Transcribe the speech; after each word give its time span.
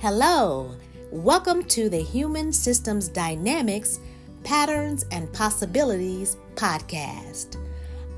Hello, 0.00 0.76
welcome 1.10 1.62
to 1.64 1.90
the 1.90 2.00
Human 2.00 2.54
Systems 2.54 3.06
Dynamics 3.06 4.00
Patterns 4.44 5.04
and 5.12 5.30
Possibilities 5.30 6.38
podcast. 6.54 7.58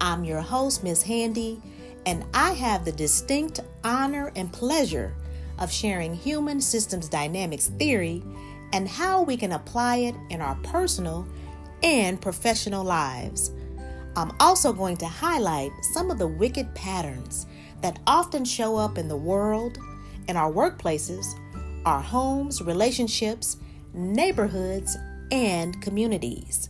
I'm 0.00 0.22
your 0.22 0.42
host, 0.42 0.84
Ms. 0.84 1.03
Handy, 1.03 1.60
and 2.06 2.24
I 2.32 2.52
have 2.52 2.84
the 2.84 2.92
distinct 2.92 3.59
honor 3.82 4.30
and 4.37 4.52
pleasure 4.52 5.12
of 5.59 5.73
sharing 5.73 6.14
human 6.14 6.60
systems 6.60 7.09
dynamics 7.09 7.66
theory 7.66 8.23
and 8.73 8.87
how 8.87 9.23
we 9.23 9.37
can 9.37 9.51
apply 9.51 9.96
it 9.96 10.14
in 10.30 10.41
our 10.41 10.55
personal 10.62 11.27
and 11.83 12.23
professional 12.23 12.84
lives. 12.84 13.51
I'm 14.14 14.30
also 14.38 14.73
going 14.73 14.98
to 14.98 15.06
highlight 15.06 15.73
some 15.92 16.12
of 16.12 16.20
the 16.20 16.28
wicked 16.28 16.77
patterns 16.77 17.46
that 17.80 17.98
often 18.06 18.45
show 18.45 18.77
up 18.77 18.98
in 18.98 19.09
the 19.09 19.16
world, 19.16 19.78
in 20.28 20.37
our 20.37 20.52
workplaces, 20.52 21.34
our 21.84 22.00
homes, 22.00 22.62
relationships, 22.62 23.56
neighborhoods, 23.95 24.96
and 25.30 25.80
communities. 25.82 26.68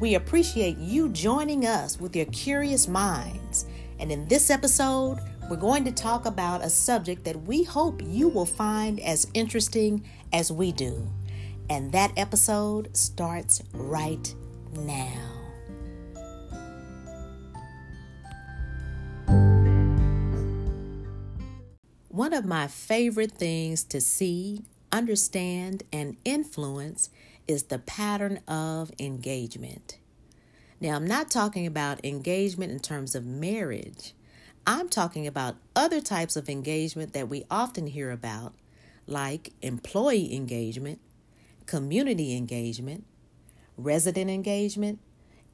We 0.00 0.14
appreciate 0.14 0.78
you 0.78 1.08
joining 1.10 1.66
us 1.66 2.00
with 2.00 2.14
your 2.16 2.26
curious 2.26 2.88
minds. 2.88 3.66
And 3.98 4.10
in 4.10 4.26
this 4.28 4.50
episode, 4.50 5.18
we're 5.48 5.56
going 5.56 5.84
to 5.84 5.92
talk 5.92 6.26
about 6.26 6.64
a 6.64 6.70
subject 6.70 7.24
that 7.24 7.42
we 7.42 7.64
hope 7.64 8.00
you 8.04 8.28
will 8.28 8.46
find 8.46 9.00
as 9.00 9.26
interesting 9.34 10.04
as 10.32 10.52
we 10.52 10.72
do. 10.72 11.08
And 11.68 11.92
that 11.92 12.12
episode 12.16 12.96
starts 12.96 13.62
right 13.72 14.34
now. 14.74 15.39
One 22.20 22.34
of 22.34 22.44
my 22.44 22.66
favorite 22.66 23.32
things 23.32 23.82
to 23.84 23.98
see, 23.98 24.66
understand, 24.92 25.84
and 25.90 26.18
influence 26.22 27.08
is 27.48 27.62
the 27.62 27.78
pattern 27.78 28.40
of 28.46 28.92
engagement. 28.98 29.96
Now, 30.82 30.96
I'm 30.96 31.06
not 31.06 31.30
talking 31.30 31.66
about 31.66 32.04
engagement 32.04 32.72
in 32.72 32.80
terms 32.80 33.14
of 33.14 33.24
marriage. 33.24 34.12
I'm 34.66 34.90
talking 34.90 35.26
about 35.26 35.56
other 35.74 36.02
types 36.02 36.36
of 36.36 36.50
engagement 36.50 37.14
that 37.14 37.30
we 37.30 37.46
often 37.50 37.86
hear 37.86 38.10
about, 38.10 38.52
like 39.06 39.54
employee 39.62 40.34
engagement, 40.36 41.00
community 41.64 42.36
engagement, 42.36 43.06
resident 43.78 44.28
engagement, 44.28 44.98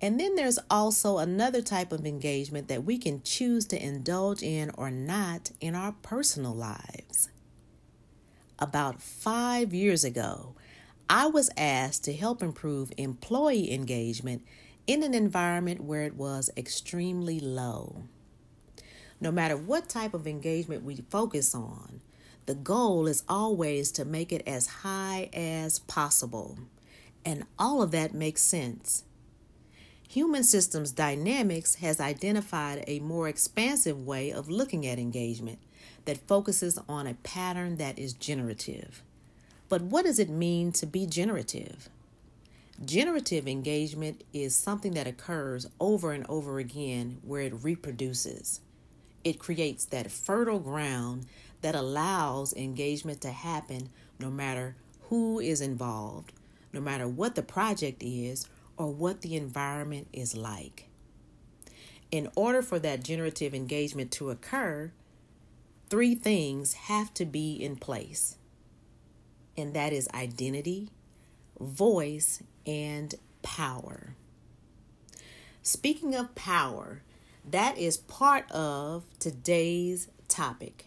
and 0.01 0.21
then 0.21 0.35
there's 0.35 0.59
also 0.71 1.19
another 1.19 1.63
type 1.63 1.91
of 1.91 2.05
engagement 2.05 2.69
that 2.69 2.85
we 2.85 2.99
can 2.99 3.23
choose 3.23 3.67
to 3.67 3.83
indulge 3.83 4.43
in 4.43 4.71
or 4.77 4.91
not 4.91 5.51
in 5.61 5.75
our 5.75 5.93
personal 6.03 6.55
lives. 6.55 7.31
About 8.59 9.01
five 9.01 9.73
years 9.73 10.05
ago, 10.05 10.55
I 11.09 11.27
was 11.27 11.51
asked 11.57 12.05
to 12.05 12.13
help 12.13 12.43
improve 12.43 12.93
employee 12.97 13.73
engagement 13.73 14.43
in 14.87 15.03
an 15.03 15.15
environment 15.15 15.83
where 15.83 16.03
it 16.03 16.17
was 16.17 16.51
extremely 16.57 17.41
low. 17.41 18.03
No 19.21 19.33
matter 19.33 19.57
what 19.57 19.89
type 19.89 20.15
of 20.15 20.27
engagement 20.27 20.85
we 20.85 20.97
focus 21.09 21.55
on, 21.55 22.01
the 22.45 22.55
goal 22.55 23.07
is 23.07 23.25
always 23.29 23.91
to 23.93 24.05
make 24.05 24.31
it 24.31 24.43
as 24.47 24.67
high 24.67 25.31
as 25.33 25.81
possible. 25.81 26.59
And 27.25 27.45
all 27.59 27.83
of 27.83 27.91
that 27.93 28.15
makes 28.15 28.43
sense. 28.43 29.05
Human 30.09 30.45
Systems 30.45 30.93
Dynamics 30.93 31.77
has 31.77 32.01
identified 32.01 32.85
a 32.87 33.01
more 33.01 33.29
expansive 33.29 34.07
way 34.07 34.31
of 34.31 34.49
looking 34.49 34.87
at 34.87 34.99
engagement 34.99 35.59
that 36.05 36.27
focuses 36.29 36.79
on 36.89 37.07
a 37.07 37.15
pattern 37.15 37.77
that 37.77 37.99
is 37.99 38.13
generative. 38.13 39.03
But 39.69 39.83
what 39.83 40.05
does 40.05 40.21
it 40.21 40.31
mean 40.31 40.71
to 40.73 40.87
be 40.87 41.07
generative? 41.07 41.89
Generative 42.85 43.49
engagement 43.49 44.23
is 44.33 44.55
something 44.55 44.95
that 44.95 45.09
occurs 45.09 45.67
over 45.81 46.13
and 46.13 46.25
over 46.29 46.61
again 46.61 47.19
where 47.23 47.41
it 47.41 47.65
reproduces. 47.65 48.61
It 49.25 49.41
creates 49.41 49.85
that 49.87 50.13
fertile 50.13 50.61
ground 50.61 51.27
that 51.63 51.75
allows 51.75 52.55
engagement 52.55 53.21
to 53.23 53.33
happen 53.33 53.89
no 54.21 54.31
matter 54.31 54.77
who 55.09 55.41
is 55.41 55.61
involved, 55.61 56.33
no 56.73 56.81
matter 56.81 57.09
what 57.09 57.35
the 57.35 57.43
project 57.43 58.03
is 58.05 58.47
or 58.77 58.93
what 58.93 59.23
the 59.23 59.37
environment 59.37 60.09
is 60.13 60.37
like. 60.37 60.89
In 62.11 62.29
order 62.37 62.63
for 62.63 62.79
that 62.79 63.03
generative 63.03 63.55
engagement 63.55 64.11
to 64.13 64.31
occur, 64.31 64.93
three 65.91 66.15
things 66.15 66.75
have 66.75 67.13
to 67.15 67.25
be 67.25 67.55
in 67.55 67.77
place, 67.77 68.37
and 69.57 69.75
that 69.75 69.93
is 69.93 70.09
identity, 70.15 70.91
voice, 71.59 72.43
and 72.67 73.15
power. 73.43 74.15
Speaking 75.63 76.15
of 76.15 76.35
power, 76.35 77.03
that 77.49 77.77
is 77.79 77.97
part 77.97 78.51
of 78.53 79.05
today's 79.19 80.09
topic, 80.29 80.87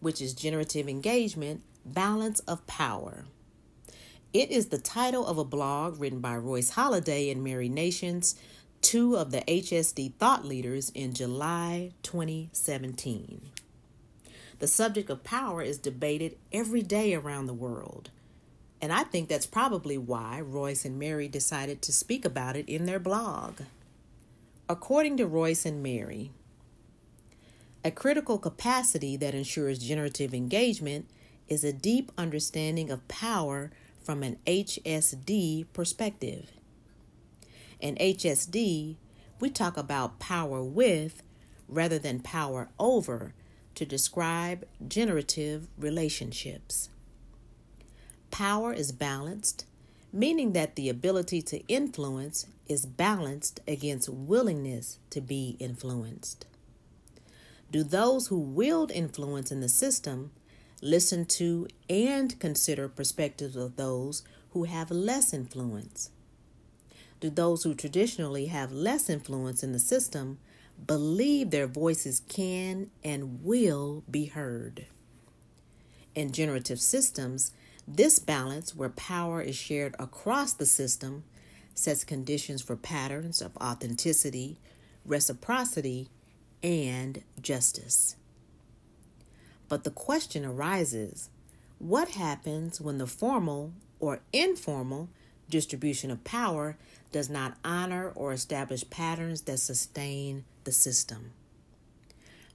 which 0.00 0.20
is 0.20 0.32
generative 0.34 0.88
engagement, 0.88 1.62
balance 1.84 2.40
of 2.40 2.66
power. 2.66 3.24
It 4.32 4.50
is 4.50 4.66
the 4.66 4.78
title 4.78 5.26
of 5.26 5.38
a 5.38 5.44
blog 5.44 6.00
written 6.00 6.20
by 6.20 6.36
Royce 6.36 6.72
Holladay 6.72 7.30
and 7.30 7.42
Mary 7.42 7.68
Nations, 7.68 8.34
two 8.82 9.16
of 9.16 9.30
the 9.30 9.40
HSD 9.42 10.14
thought 10.14 10.44
leaders 10.44 10.90
in 10.90 11.14
July 11.14 11.92
2017. 12.02 13.40
The 14.58 14.66
subject 14.66 15.10
of 15.10 15.24
power 15.24 15.62
is 15.62 15.78
debated 15.78 16.36
every 16.52 16.82
day 16.82 17.14
around 17.14 17.46
the 17.46 17.54
world. 17.54 18.10
And 18.80 18.92
I 18.92 19.04
think 19.04 19.28
that's 19.28 19.46
probably 19.46 19.96
why 19.96 20.40
Royce 20.40 20.84
and 20.84 20.98
Mary 20.98 21.28
decided 21.28 21.80
to 21.82 21.92
speak 21.92 22.24
about 22.24 22.56
it 22.56 22.68
in 22.68 22.84
their 22.84 22.98
blog. 22.98 23.60
According 24.68 25.16
to 25.18 25.26
Royce 25.26 25.64
and 25.64 25.82
Mary, 25.82 26.30
a 27.84 27.90
critical 27.90 28.36
capacity 28.36 29.16
that 29.16 29.34
ensures 29.34 29.78
generative 29.78 30.34
engagement 30.34 31.08
is 31.48 31.64
a 31.64 31.72
deep 31.72 32.10
understanding 32.18 32.90
of 32.90 33.06
power 33.08 33.70
from 34.06 34.22
an 34.22 34.38
HSD 34.46 35.66
perspective. 35.72 36.52
In 37.80 37.96
HSD, 37.96 38.94
we 39.40 39.50
talk 39.50 39.76
about 39.76 40.20
power 40.20 40.62
with 40.62 41.24
rather 41.68 41.98
than 41.98 42.20
power 42.20 42.68
over 42.78 43.34
to 43.74 43.84
describe 43.84 44.64
generative 44.86 45.66
relationships. 45.76 46.88
Power 48.30 48.72
is 48.72 48.92
balanced, 48.92 49.66
meaning 50.12 50.52
that 50.52 50.76
the 50.76 50.88
ability 50.88 51.42
to 51.42 51.66
influence 51.66 52.46
is 52.68 52.86
balanced 52.86 53.58
against 53.66 54.08
willingness 54.08 55.00
to 55.10 55.20
be 55.20 55.56
influenced. 55.58 56.46
Do 57.72 57.82
those 57.82 58.28
who 58.28 58.38
wield 58.38 58.92
influence 58.92 59.50
in 59.50 59.60
the 59.60 59.68
system 59.68 60.30
listen 60.80 61.24
to, 61.24 61.68
and 61.88 62.38
consider 62.38 62.88
perspectives 62.88 63.56
of 63.56 63.76
those 63.76 64.22
who 64.50 64.64
have 64.64 64.90
less 64.90 65.32
influence? 65.32 66.10
Do 67.20 67.30
those 67.30 67.62
who 67.62 67.74
traditionally 67.74 68.46
have 68.46 68.72
less 68.72 69.08
influence 69.08 69.62
in 69.62 69.72
the 69.72 69.78
system 69.78 70.38
believe 70.86 71.50
their 71.50 71.66
voices 71.66 72.20
can 72.28 72.90
and 73.02 73.42
will 73.42 74.04
be 74.10 74.26
heard? 74.26 74.86
In 76.14 76.32
generative 76.32 76.80
systems, 76.80 77.52
this 77.88 78.18
balance, 78.18 78.74
where 78.74 78.88
power 78.88 79.40
is 79.40 79.56
shared 79.56 79.94
across 79.98 80.52
the 80.52 80.66
system, 80.66 81.24
sets 81.74 82.04
conditions 82.04 82.62
for 82.62 82.74
patterns 82.74 83.40
of 83.40 83.56
authenticity, 83.58 84.58
reciprocity, 85.04 86.08
and 86.62 87.22
justice. 87.40 88.15
But 89.68 89.84
the 89.84 89.90
question 89.90 90.44
arises 90.44 91.28
what 91.78 92.10
happens 92.10 92.80
when 92.80 92.98
the 92.98 93.06
formal 93.06 93.72
or 94.00 94.20
informal 94.32 95.08
distribution 95.50 96.10
of 96.10 96.24
power 96.24 96.76
does 97.12 97.28
not 97.28 97.56
honor 97.64 98.12
or 98.14 98.32
establish 98.32 98.88
patterns 98.90 99.42
that 99.42 99.58
sustain 99.58 100.44
the 100.64 100.72
system? 100.72 101.32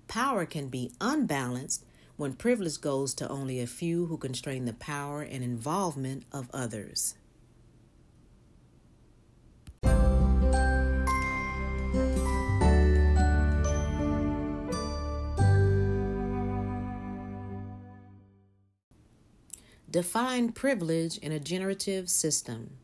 Power 0.08 0.46
can 0.46 0.68
be 0.68 0.92
unbalanced 1.00 1.86
when 2.18 2.34
privilege 2.34 2.82
goes 2.82 3.14
to 3.16 3.30
only 3.30 3.60
a 3.60 3.68
few 3.68 4.08
who 4.08 4.18
constrain 4.18 4.66
the 4.66 4.74
power 4.74 5.22
and 5.22 5.44
involvement 5.44 6.24
of 6.32 6.50
others. 6.54 7.16
Define 19.92 20.54
privilege 20.54 21.18
in 21.18 21.34
a 21.34 21.40
generative 21.40 22.10
system. 22.10 22.78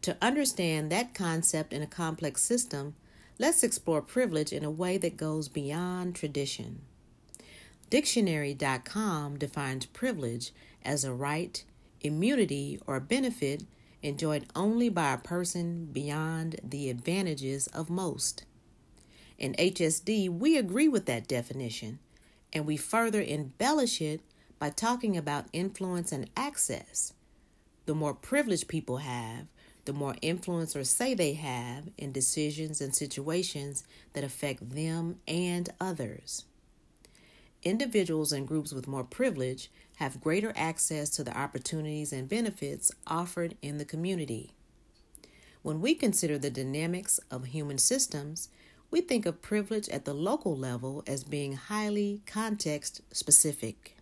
To 0.00 0.16
understand 0.22 0.90
that 0.90 1.12
concept 1.12 1.74
in 1.74 1.82
a 1.82 1.86
complex 1.86 2.42
system, 2.42 2.94
let's 3.38 3.62
explore 3.62 4.00
privilege 4.00 4.50
in 4.50 4.64
a 4.64 4.70
way 4.70 4.96
that 4.96 5.18
goes 5.18 5.48
beyond 5.48 6.16
tradition. 6.16 6.80
Dictionary.com 7.90 9.36
defines 9.36 9.84
privilege 9.84 10.52
as 10.82 11.04
a 11.04 11.12
right, 11.12 11.62
immunity, 12.00 12.80
or 12.86 13.00
benefit 13.00 13.64
enjoyed 14.02 14.46
only 14.56 14.88
by 14.88 15.12
a 15.12 15.18
person 15.18 15.90
beyond 15.92 16.58
the 16.64 16.88
advantages 16.88 17.66
of 17.66 17.90
most. 17.90 18.46
In 19.36 19.52
HSD, 19.54 20.30
we 20.30 20.56
agree 20.56 20.88
with 20.88 21.04
that 21.04 21.28
definition, 21.28 21.98
and 22.50 22.64
we 22.64 22.78
further 22.78 23.20
embellish 23.20 24.00
it 24.00 24.22
by 24.60 24.68
talking 24.70 25.16
about 25.16 25.46
influence 25.54 26.12
and 26.12 26.30
access. 26.36 27.14
The 27.86 27.94
more 27.94 28.14
privilege 28.14 28.68
people 28.68 28.98
have, 28.98 29.46
the 29.86 29.94
more 29.94 30.14
influence 30.20 30.76
or 30.76 30.84
say 30.84 31.14
they 31.14 31.32
have 31.32 31.88
in 31.96 32.12
decisions 32.12 32.82
and 32.82 32.94
situations 32.94 33.84
that 34.12 34.22
affect 34.22 34.70
them 34.70 35.16
and 35.26 35.70
others. 35.80 36.44
Individuals 37.62 38.32
and 38.32 38.46
groups 38.46 38.72
with 38.72 38.86
more 38.86 39.02
privilege 39.02 39.70
have 39.96 40.20
greater 40.20 40.52
access 40.54 41.08
to 41.10 41.24
the 41.24 41.36
opportunities 41.36 42.12
and 42.12 42.28
benefits 42.28 42.92
offered 43.06 43.56
in 43.62 43.78
the 43.78 43.84
community. 43.84 44.52
When 45.62 45.80
we 45.80 45.94
consider 45.94 46.38
the 46.38 46.50
dynamics 46.50 47.18
of 47.30 47.46
human 47.46 47.78
systems, 47.78 48.50
we 48.90 49.00
think 49.00 49.24
of 49.24 49.40
privilege 49.40 49.88
at 49.88 50.04
the 50.04 50.14
local 50.14 50.54
level 50.54 51.02
as 51.06 51.24
being 51.24 51.54
highly 51.54 52.20
context 52.26 53.00
specific. 53.10 53.96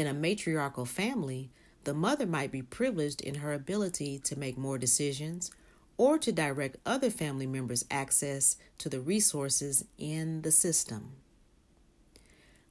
In 0.00 0.06
a 0.06 0.14
matriarchal 0.14 0.86
family, 0.86 1.50
the 1.84 1.92
mother 1.92 2.24
might 2.24 2.50
be 2.50 2.62
privileged 2.62 3.20
in 3.20 3.34
her 3.34 3.52
ability 3.52 4.18
to 4.20 4.38
make 4.38 4.56
more 4.56 4.78
decisions 4.78 5.50
or 5.98 6.16
to 6.16 6.32
direct 6.32 6.78
other 6.86 7.10
family 7.10 7.46
members' 7.46 7.84
access 7.90 8.56
to 8.78 8.88
the 8.88 8.98
resources 8.98 9.84
in 9.98 10.40
the 10.40 10.52
system. 10.52 11.16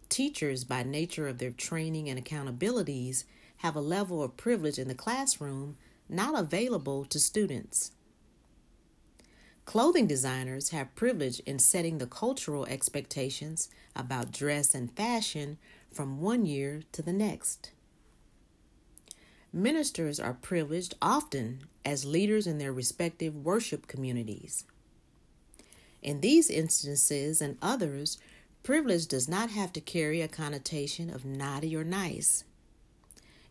Teachers, 0.09 0.63
by 0.63 0.81
nature 0.81 1.27
of 1.27 1.37
their 1.37 1.51
training 1.51 2.09
and 2.09 2.19
accountabilities, 2.19 3.25
have 3.57 3.75
a 3.75 3.79
level 3.79 4.23
of 4.23 4.35
privilege 4.35 4.79
in 4.79 4.87
the 4.87 4.95
classroom 4.95 5.77
not 6.09 6.33
available 6.35 7.05
to 7.05 7.19
students. 7.19 7.91
Clothing 9.65 10.07
designers 10.07 10.69
have 10.69 10.95
privilege 10.95 11.41
in 11.41 11.59
setting 11.59 11.99
the 11.99 12.07
cultural 12.07 12.65
expectations 12.65 13.69
about 13.95 14.31
dress 14.31 14.73
and 14.73 14.91
fashion 14.91 15.59
from 15.91 16.21
one 16.21 16.45
year 16.45 16.81
to 16.91 17.01
the 17.01 17.13
next. 17.13 17.71
Ministers 19.51 20.19
are 20.19 20.33
privileged 20.33 20.95
often 21.01 21.61
as 21.83 22.05
leaders 22.05 22.45
in 22.45 22.57
their 22.57 22.73
respective 22.73 23.35
worship 23.35 23.87
communities. 23.87 24.65
In 26.01 26.21
these 26.21 26.49
instances 26.49 27.41
and 27.41 27.57
others, 27.61 28.19
Privilege 28.63 29.07
does 29.07 29.27
not 29.27 29.49
have 29.51 29.71
to 29.73 29.81
carry 29.81 30.21
a 30.21 30.27
connotation 30.27 31.09
of 31.09 31.25
naughty 31.25 31.75
or 31.75 31.83
nice. 31.83 32.43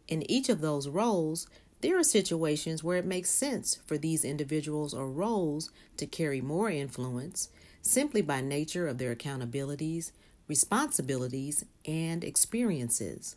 In 0.07 0.29
each 0.31 0.49
of 0.49 0.61
those 0.61 0.89
roles, 0.89 1.47
there 1.81 1.99
are 1.99 2.05
situations 2.05 2.85
where 2.85 2.99
it 2.99 3.05
makes 3.05 3.31
sense 3.31 3.79
for 3.87 3.97
these 3.97 4.25
individuals 4.25 4.93
or 4.93 5.09
roles 5.09 5.71
to 5.97 6.07
carry 6.07 6.41
more 6.41 6.71
influence 6.71 7.49
simply 7.81 8.21
by 8.21 8.41
nature 8.41 8.87
of 8.87 8.99
their 8.99 9.15
accountabilities, 9.15 10.13
responsibilities, 10.49 11.65
and 11.85 12.25
experiences. 12.25 13.37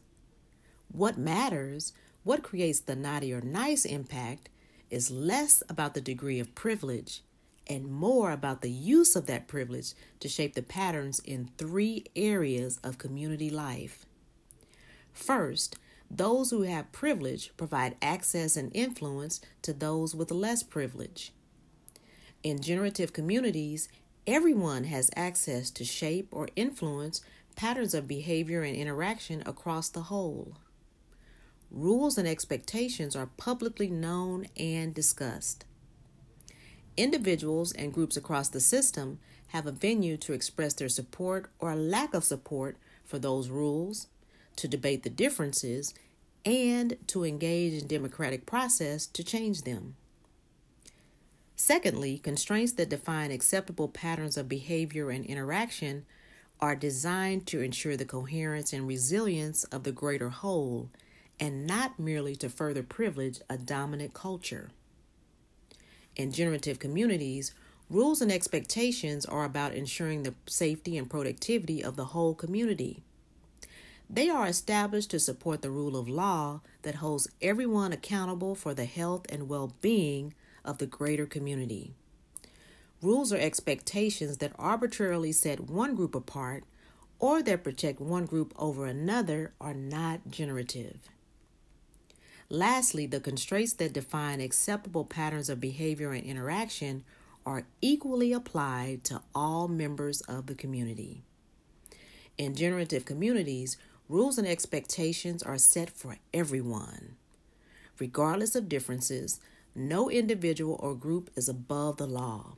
What 0.92 1.18
matters, 1.18 1.94
what 2.24 2.44
creates 2.44 2.80
the 2.80 2.96
naughty 2.96 3.34
or 3.34 3.42
nice 3.42 3.86
impact, 3.86 4.50
is 4.90 5.12
less 5.12 5.62
about 5.70 5.94
the 5.94 6.02
degree 6.02 6.40
of 6.40 6.56
privilege 6.56 7.22
and 7.68 7.86
more 7.86 8.32
about 8.32 8.62
the 8.62 8.72
use 8.72 9.16
of 9.16 9.28
that 9.28 9.48
privilege 9.48 9.94
to 10.20 10.28
shape 10.28 10.56
the 10.56 10.62
patterns 10.62 11.20
in 11.20 11.50
three 11.58 12.06
areas 12.16 12.80
of 12.84 12.98
community 12.98 13.50
life. 13.50 14.06
First, 15.14 15.78
those 16.10 16.50
who 16.50 16.64
have 16.64 16.92
privilege 16.92 17.54
provide 17.56 17.96
access 18.02 18.58
and 18.58 18.72
influence 18.76 19.40
to 19.62 19.72
those 19.72 20.14
with 20.14 20.32
less 20.32 20.64
privilege. 20.64 21.32
In 22.44 22.62
generative 22.62 23.14
communities, 23.14 23.88
everyone 24.28 24.86
has 24.86 25.10
access 25.16 25.70
to 25.72 25.84
shape 25.84 26.28
or 26.32 26.50
influence 26.56 27.22
patterns 27.56 27.94
of 27.94 28.08
behavior 28.08 28.64
and 28.64 28.76
interaction 28.76 29.44
across 29.46 29.90
the 29.90 30.04
whole. 30.04 30.58
Rules 31.70 32.18
and 32.18 32.28
expectations 32.28 33.16
are 33.16 33.30
publicly 33.38 33.90
known 33.90 34.48
and 34.58 34.94
discussed. 34.94 35.66
Individuals 36.98 37.72
and 37.72 37.94
groups 37.94 38.18
across 38.18 38.50
the 38.50 38.60
system 38.60 39.20
have 39.48 39.66
a 39.66 39.72
venue 39.72 40.18
to 40.18 40.34
express 40.34 40.74
their 40.74 40.90
support 40.90 41.50
or 41.60 41.76
lack 41.76 42.14
of 42.14 42.24
support 42.24 42.78
for 43.06 43.20
those 43.20 43.50
rules, 43.50 44.08
to 44.56 44.68
debate 44.68 45.04
the 45.04 45.10
differences, 45.10 45.94
and 46.46 46.98
to 47.08 47.24
engage 47.24 47.82
in 47.82 47.88
democratic 47.88 48.46
process 48.46 49.06
to 49.08 49.24
change 49.24 49.62
them. 49.62 49.96
Secondly, 51.64 52.18
constraints 52.18 52.72
that 52.74 52.90
define 52.90 53.30
acceptable 53.30 53.88
patterns 53.88 54.36
of 54.36 54.50
behavior 54.50 55.12
and 55.12 55.24
interaction 55.24 56.08
are 56.60 56.76
designed 56.76 57.46
to 57.46 57.62
ensure 57.62 57.96
the 57.96 58.04
coherence 58.04 58.74
and 58.74 58.88
resilience 58.88 59.64
of 59.66 59.84
the 59.84 59.92
greater 59.92 60.30
whole 60.30 60.90
and 61.40 61.68
not 61.68 62.00
merely 62.00 62.36
to 62.36 62.50
further 62.50 62.82
privilege 62.82 63.42
a 63.48 63.60
dominant 63.60 64.16
culture. 64.16 64.72
In 66.16 66.32
generative 66.32 66.80
communities, 66.80 67.54
rules 67.92 68.24
and 68.24 68.32
expectations 68.32 69.24
are 69.28 69.46
about 69.46 69.76
ensuring 69.76 70.24
the 70.24 70.34
safety 70.48 70.98
and 70.98 71.08
productivity 71.08 71.84
of 71.84 71.96
the 71.96 72.06
whole 72.06 72.34
community. 72.34 73.04
They 74.10 74.30
are 74.30 74.48
established 74.48 75.12
to 75.12 75.20
support 75.20 75.62
the 75.62 75.70
rule 75.70 75.96
of 75.96 76.10
law 76.10 76.62
that 76.82 76.96
holds 76.96 77.30
everyone 77.40 77.94
accountable 77.94 78.56
for 78.56 78.74
the 78.74 78.86
health 78.86 79.28
and 79.30 79.48
well 79.48 79.76
being 79.80 80.34
of 80.64 80.78
the 80.78 80.86
greater 80.86 81.26
community. 81.26 81.94
Rules 83.02 83.34
or 83.34 83.38
expectations 83.38 84.38
that 84.38 84.54
arbitrarily 84.60 85.32
set 85.32 85.60
one 85.60 85.96
group 85.96 86.14
apart 86.14 86.64
or 87.20 87.42
that 87.44 87.64
protect 87.64 88.00
one 88.00 88.26
group 88.26 88.54
over 88.58 88.86
another 88.86 89.54
are 89.60 89.74
not 89.74 90.30
generative. 90.30 90.98
Lastly, 92.50 93.06
the 93.06 93.20
constraints 93.20 93.74
that 93.74 93.94
define 93.94 94.42
acceptable 94.42 95.06
patterns 95.06 95.50
of 95.50 95.62
behavior 95.62 96.12
and 96.12 96.26
interaction 96.26 97.04
are 97.46 97.64
equally 97.82 98.34
applied 98.34 99.04
to 99.06 99.22
all 99.34 99.68
members 99.68 100.22
of 100.22 100.48
the 100.48 100.56
community. 100.56 101.22
In 102.38 102.56
generative 102.56 103.06
communities, 103.06 103.78
rules 104.10 104.38
and 104.38 104.48
expectations 104.48 105.42
are 105.42 105.58
set 105.58 105.90
for 105.90 106.18
everyone. 106.34 107.16
Regardless 108.00 108.56
of 108.56 108.68
differences, 108.68 109.40
no 109.76 110.10
individual 110.10 110.78
or 110.82 110.96
group 110.96 111.30
is 111.36 111.48
above 111.48 111.98
the 111.98 112.08
law. 112.08 112.56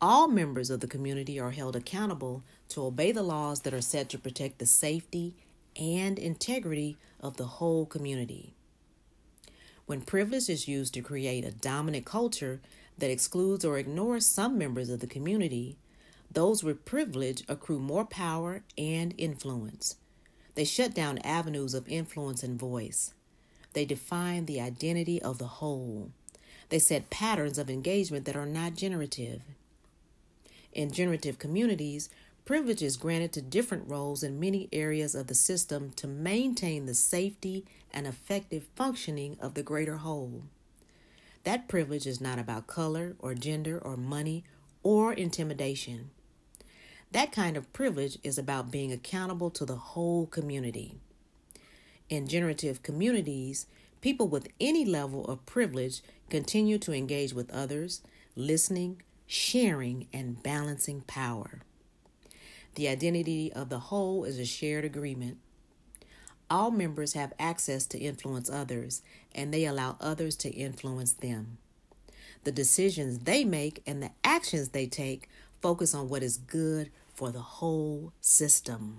All 0.00 0.28
members 0.28 0.68
of 0.68 0.80
the 0.80 0.86
community 0.86 1.40
are 1.40 1.52
held 1.52 1.74
accountable 1.74 2.42
to 2.68 2.84
obey 2.84 3.12
the 3.12 3.22
laws 3.22 3.60
that 3.60 3.72
are 3.72 3.80
set 3.80 4.10
to 4.10 4.18
protect 4.18 4.58
the 4.58 4.66
safety 4.66 5.34
and 5.74 6.18
integrity 6.18 6.98
of 7.20 7.36
the 7.38 7.46
whole 7.46 7.86
community. 7.86 8.54
When 9.86 10.02
privilege 10.02 10.50
is 10.50 10.68
used 10.68 10.94
to 10.94 11.00
create 11.00 11.44
a 11.44 11.50
dominant 11.50 12.04
culture 12.04 12.60
that 12.98 13.10
excludes 13.10 13.64
or 13.64 13.78
ignores 13.78 14.26
some 14.26 14.58
members 14.58 14.90
of 14.90 15.00
the 15.00 15.06
community, 15.06 15.78
those 16.30 16.62
with 16.62 16.84
privilege 16.84 17.44
accrue 17.48 17.78
more 17.78 18.04
power 18.04 18.64
and 18.76 19.14
influence. 19.16 19.96
They 20.56 20.64
shut 20.64 20.92
down 20.92 21.18
avenues 21.18 21.72
of 21.72 21.88
influence 21.88 22.42
and 22.42 22.58
voice. 22.58 23.14
They 23.76 23.84
define 23.84 24.46
the 24.46 24.58
identity 24.58 25.20
of 25.20 25.36
the 25.36 25.60
whole. 25.60 26.10
They 26.70 26.78
set 26.78 27.10
patterns 27.10 27.58
of 27.58 27.68
engagement 27.68 28.24
that 28.24 28.34
are 28.34 28.46
not 28.46 28.74
generative. 28.74 29.42
In 30.72 30.90
generative 30.90 31.38
communities, 31.38 32.08
privilege 32.46 32.80
is 32.80 32.96
granted 32.96 33.34
to 33.34 33.42
different 33.42 33.86
roles 33.86 34.22
in 34.22 34.40
many 34.40 34.70
areas 34.72 35.14
of 35.14 35.26
the 35.26 35.34
system 35.34 35.92
to 35.96 36.06
maintain 36.06 36.86
the 36.86 36.94
safety 36.94 37.66
and 37.92 38.06
effective 38.06 38.64
functioning 38.74 39.36
of 39.42 39.52
the 39.52 39.62
greater 39.62 39.98
whole. 39.98 40.44
That 41.44 41.68
privilege 41.68 42.06
is 42.06 42.18
not 42.18 42.38
about 42.38 42.66
color 42.66 43.14
or 43.18 43.34
gender 43.34 43.78
or 43.78 43.98
money 43.98 44.42
or 44.82 45.12
intimidation. 45.12 46.08
That 47.12 47.30
kind 47.30 47.58
of 47.58 47.74
privilege 47.74 48.16
is 48.24 48.38
about 48.38 48.70
being 48.70 48.90
accountable 48.90 49.50
to 49.50 49.66
the 49.66 49.76
whole 49.76 50.24
community. 50.24 50.94
In 52.08 52.28
generative 52.28 52.82
communities, 52.82 53.66
people 54.00 54.28
with 54.28 54.48
any 54.60 54.84
level 54.84 55.24
of 55.26 55.44
privilege 55.44 56.02
continue 56.30 56.78
to 56.78 56.92
engage 56.92 57.32
with 57.32 57.50
others, 57.50 58.02
listening, 58.36 59.02
sharing, 59.26 60.06
and 60.12 60.40
balancing 60.42 61.00
power. 61.02 61.62
The 62.76 62.88
identity 62.88 63.52
of 63.52 63.70
the 63.70 63.78
whole 63.78 64.24
is 64.24 64.38
a 64.38 64.44
shared 64.44 64.84
agreement. 64.84 65.38
All 66.48 66.70
members 66.70 67.14
have 67.14 67.32
access 67.40 67.86
to 67.86 67.98
influence 67.98 68.48
others, 68.48 69.02
and 69.34 69.52
they 69.52 69.64
allow 69.64 69.96
others 70.00 70.36
to 70.36 70.50
influence 70.50 71.12
them. 71.12 71.58
The 72.44 72.52
decisions 72.52 73.20
they 73.20 73.44
make 73.44 73.82
and 73.84 74.00
the 74.00 74.12
actions 74.22 74.68
they 74.68 74.86
take 74.86 75.28
focus 75.60 75.92
on 75.92 76.08
what 76.08 76.22
is 76.22 76.36
good 76.36 76.90
for 77.14 77.32
the 77.32 77.40
whole 77.40 78.12
system. 78.20 78.98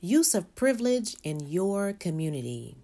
Use 0.00 0.32
of 0.32 0.54
privilege 0.54 1.16
in 1.24 1.40
your 1.40 1.92
community. 1.92 2.76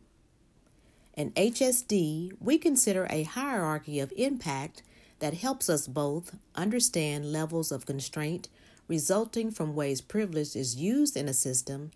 In 1.16 1.30
HSD, 1.32 2.32
we 2.40 2.58
consider 2.58 3.06
a 3.08 3.22
hierarchy 3.22 4.00
of 4.00 4.12
impact 4.16 4.82
that 5.20 5.34
helps 5.34 5.70
us 5.70 5.86
both 5.86 6.34
understand 6.56 7.30
levels 7.30 7.70
of 7.70 7.86
constraint 7.86 8.48
resulting 8.88 9.52
from 9.52 9.76
ways 9.76 10.00
privilege 10.00 10.56
is 10.56 10.74
used 10.74 11.16
in 11.16 11.28
a 11.28 11.32
system 11.32 11.92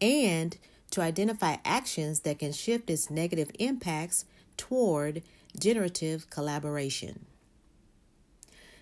and 0.00 0.56
to 0.92 1.00
identify 1.00 1.56
actions 1.64 2.20
that 2.20 2.38
can 2.38 2.52
shift 2.52 2.88
its 2.88 3.10
negative 3.10 3.50
impacts 3.58 4.24
toward 4.56 5.24
generative 5.58 6.30
collaboration. 6.30 7.26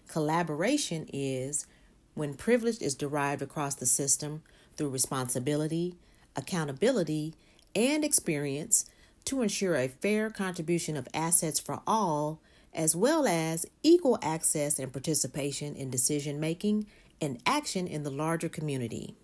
Collaboration 0.08 1.08
is 1.10 1.66
when 2.12 2.34
privilege 2.34 2.82
is 2.82 2.94
derived 2.94 3.40
across 3.40 3.76
the 3.76 3.87
system 3.87 4.42
through 4.80 4.88
responsibility, 4.88 5.94
accountability, 6.34 7.34
and 7.76 8.02
experience 8.02 8.87
to 9.26 9.42
ensure 9.42 9.76
a 9.76 9.88
fair 9.88 10.30
contribution 10.30 10.96
of 10.96 11.06
assets 11.12 11.60
for 11.60 11.82
all, 11.87 12.40
as 12.72 12.96
well 12.96 13.26
as 13.26 13.66
equal 13.82 14.18
access 14.22 14.78
and 14.78 14.90
participation 14.90 15.76
in 15.76 15.90
decision 15.90 16.40
making 16.40 16.87
and 17.20 17.38
action 17.44 17.87
in 17.87 18.04
the 18.04 18.10
larger 18.10 18.49
community. 18.49 19.14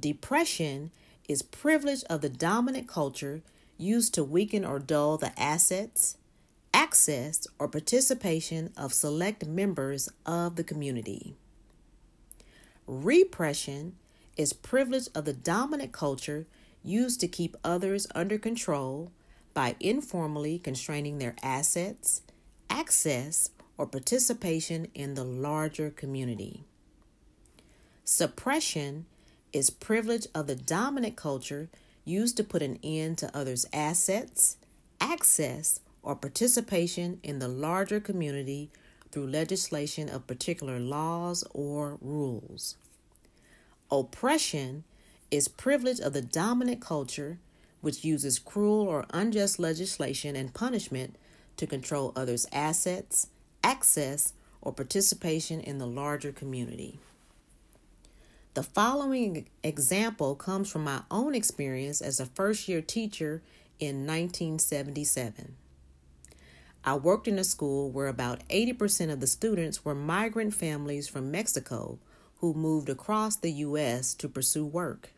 Depression 0.00 0.90
is 1.28 1.42
privilege 1.42 2.04
of 2.08 2.22
the 2.22 2.30
dominant 2.30 2.88
culture 2.88 3.42
used 3.76 4.14
to 4.14 4.24
weaken 4.24 4.64
or 4.64 4.78
dull 4.78 5.18
the 5.18 5.38
assets, 5.38 6.16
access, 6.72 7.46
or 7.58 7.68
participation 7.68 8.72
of 8.78 8.94
select 8.94 9.44
members 9.44 10.08
of 10.24 10.56
the 10.56 10.64
community. 10.64 11.36
Repression 12.86 13.96
is 14.36 14.52
privilege 14.52 15.08
of 15.14 15.24
the 15.24 15.32
dominant 15.32 15.92
culture 15.92 16.46
used 16.82 17.20
to 17.20 17.28
keep 17.28 17.56
others 17.64 18.06
under 18.14 18.36
control 18.36 19.10
by 19.54 19.76
informally 19.80 20.58
constraining 20.58 21.18
their 21.18 21.34
assets, 21.42 22.22
access, 22.68 23.50
or 23.78 23.86
participation 23.86 24.88
in 24.94 25.14
the 25.14 25.24
larger 25.24 25.90
community. 25.90 26.64
Suppression 28.04 29.06
is 29.52 29.70
privilege 29.70 30.26
of 30.34 30.46
the 30.46 30.56
dominant 30.56 31.16
culture 31.16 31.70
used 32.04 32.36
to 32.36 32.44
put 32.44 32.62
an 32.62 32.78
end 32.82 33.16
to 33.18 33.34
others' 33.34 33.64
assets, 33.72 34.56
access, 35.00 35.80
or 36.02 36.14
participation 36.14 37.18
in 37.22 37.38
the 37.38 37.48
larger 37.48 37.98
community 37.98 38.70
through 39.14 39.28
legislation 39.28 40.08
of 40.08 40.26
particular 40.26 40.80
laws 40.80 41.44
or 41.54 41.98
rules. 42.00 42.76
Oppression 43.88 44.82
is 45.30 45.46
privilege 45.46 46.00
of 46.00 46.12
the 46.12 46.20
dominant 46.20 46.80
culture 46.80 47.38
which 47.80 48.04
uses 48.04 48.40
cruel 48.40 48.88
or 48.88 49.06
unjust 49.10 49.60
legislation 49.60 50.34
and 50.34 50.52
punishment 50.52 51.14
to 51.56 51.66
control 51.66 52.12
others' 52.16 52.46
assets, 52.52 53.28
access, 53.62 54.32
or 54.60 54.72
participation 54.72 55.60
in 55.60 55.78
the 55.78 55.86
larger 55.86 56.32
community. 56.32 56.98
The 58.54 58.64
following 58.64 59.46
example 59.62 60.34
comes 60.34 60.68
from 60.68 60.82
my 60.82 61.02
own 61.08 61.36
experience 61.36 62.00
as 62.00 62.18
a 62.18 62.26
first 62.26 62.66
year 62.68 62.80
teacher 62.80 63.42
in 63.78 64.06
1977. 64.06 65.54
I 66.84 66.94
worked 66.94 67.26
in 67.26 67.38
a 67.38 67.44
school 67.44 67.90
where 67.90 68.08
about 68.08 68.46
80% 68.48 69.10
of 69.10 69.20
the 69.20 69.26
students 69.26 69.84
were 69.84 69.94
migrant 69.94 70.54
families 70.54 71.08
from 71.08 71.30
Mexico 71.30 71.98
who 72.38 72.52
moved 72.52 72.88
across 72.88 73.36
the 73.36 73.52
U.S. 73.52 74.12
to 74.14 74.28
pursue 74.28 74.66
work. 74.66 75.10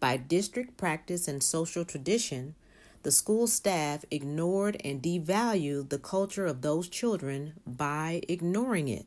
By 0.00 0.16
district 0.16 0.76
practice 0.76 1.28
and 1.28 1.42
social 1.42 1.84
tradition, 1.84 2.54
the 3.02 3.12
school 3.12 3.46
staff 3.46 4.04
ignored 4.10 4.80
and 4.84 5.00
devalued 5.00 5.88
the 5.88 5.98
culture 5.98 6.46
of 6.46 6.62
those 6.62 6.88
children 6.88 7.54
by 7.66 8.22
ignoring 8.28 8.88
it 8.88 9.06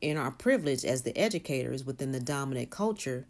in 0.00 0.16
our 0.16 0.30
privilege 0.30 0.84
as 0.84 1.02
the 1.02 1.16
educators 1.16 1.84
within 1.84 2.12
the 2.12 2.20
dominant 2.20 2.70
culture, 2.70 3.26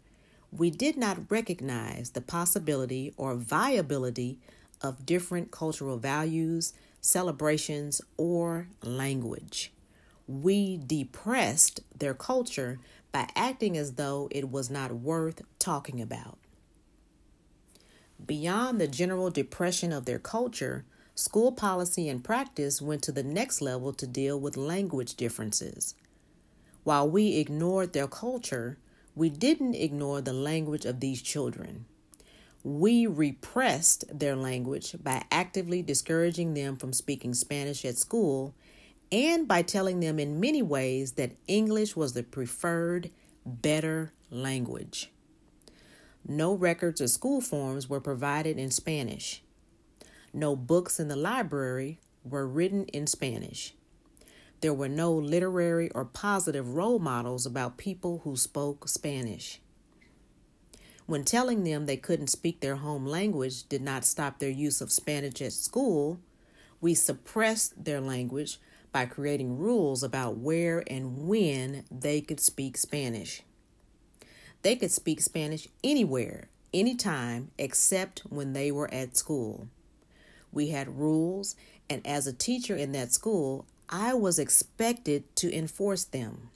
we 0.51 0.69
did 0.69 0.97
not 0.97 1.29
recognize 1.29 2.11
the 2.11 2.21
possibility 2.21 3.13
or 3.17 3.35
viability 3.35 4.39
of 4.81 5.05
different 5.05 5.51
cultural 5.51 5.97
values, 5.97 6.73
celebrations, 7.01 8.01
or 8.17 8.67
language. 8.83 9.71
We 10.27 10.77
depressed 10.77 11.81
their 11.97 12.13
culture 12.13 12.79
by 13.11 13.29
acting 13.35 13.77
as 13.77 13.93
though 13.93 14.27
it 14.31 14.49
was 14.49 14.69
not 14.69 14.91
worth 14.93 15.41
talking 15.59 16.01
about. 16.01 16.37
Beyond 18.25 18.79
the 18.79 18.87
general 18.87 19.29
depression 19.29 19.91
of 19.91 20.05
their 20.05 20.19
culture, 20.19 20.85
school 21.15 21.51
policy 21.51 22.07
and 22.07 22.23
practice 22.23 22.81
went 22.81 23.01
to 23.03 23.11
the 23.11 23.23
next 23.23 23.61
level 23.61 23.93
to 23.93 24.07
deal 24.07 24.39
with 24.39 24.55
language 24.57 25.15
differences. 25.15 25.95
While 26.83 27.09
we 27.09 27.37
ignored 27.37 27.93
their 27.93 28.07
culture, 28.07 28.77
we 29.15 29.29
didn't 29.29 29.75
ignore 29.75 30.21
the 30.21 30.33
language 30.33 30.85
of 30.85 30.99
these 30.99 31.21
children. 31.21 31.85
We 32.63 33.07
repressed 33.07 34.05
their 34.11 34.35
language 34.35 34.95
by 35.01 35.23
actively 35.31 35.81
discouraging 35.81 36.53
them 36.53 36.77
from 36.77 36.93
speaking 36.93 37.33
Spanish 37.33 37.83
at 37.85 37.97
school 37.97 38.53
and 39.11 39.47
by 39.47 39.61
telling 39.61 39.99
them 39.99 40.19
in 40.19 40.39
many 40.39 40.61
ways 40.61 41.13
that 41.13 41.35
English 41.47 41.95
was 41.95 42.13
the 42.13 42.23
preferred, 42.23 43.09
better 43.45 44.13
language. 44.29 45.11
No 46.27 46.53
records 46.53 47.01
or 47.01 47.07
school 47.07 47.41
forms 47.41 47.89
were 47.89 47.99
provided 47.99 48.57
in 48.57 48.69
Spanish. 48.69 49.43
No 50.33 50.55
books 50.55 50.99
in 50.99 51.07
the 51.07 51.15
library 51.15 51.99
were 52.23 52.47
written 52.47 52.85
in 52.85 53.07
Spanish. 53.07 53.73
There 54.61 54.73
were 54.73 54.89
no 54.89 55.11
literary 55.13 55.89
or 55.91 56.05
positive 56.05 56.75
role 56.75 56.99
models 56.99 57.47
about 57.47 57.77
people 57.77 58.21
who 58.23 58.35
spoke 58.35 58.87
Spanish. 58.87 59.60
When 61.11 61.25
telling 61.25 61.65
them 61.65 61.87
they 61.87 61.97
couldn't 61.97 62.27
speak 62.27 62.61
their 62.61 62.77
home 62.77 63.05
language 63.05 63.67
did 63.67 63.81
not 63.81 64.05
stop 64.05 64.39
their 64.39 64.49
use 64.49 64.79
of 64.79 64.93
Spanish 64.93 65.41
at 65.41 65.51
school, 65.51 66.21
we 66.79 66.93
suppressed 66.93 67.83
their 67.83 67.99
language 67.99 68.61
by 68.93 69.07
creating 69.07 69.57
rules 69.57 70.03
about 70.03 70.37
where 70.37 70.85
and 70.87 71.27
when 71.27 71.83
they 71.91 72.21
could 72.21 72.39
speak 72.39 72.77
Spanish. 72.77 73.41
They 74.61 74.77
could 74.77 74.93
speak 74.93 75.19
Spanish 75.19 75.67
anywhere, 75.83 76.47
anytime, 76.73 77.51
except 77.57 78.21
when 78.29 78.53
they 78.53 78.71
were 78.71 78.89
at 78.93 79.17
school. 79.17 79.67
We 80.49 80.69
had 80.69 80.97
rules, 80.97 81.57
and 81.89 82.07
as 82.07 82.25
a 82.25 82.31
teacher 82.31 82.77
in 82.77 82.93
that 82.93 83.11
school, 83.11 83.65
I 83.89 84.13
was 84.13 84.39
expected 84.39 85.35
to 85.35 85.53
enforce 85.53 86.05
them. 86.05 86.51